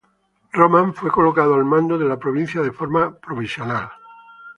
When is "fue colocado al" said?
0.95-1.63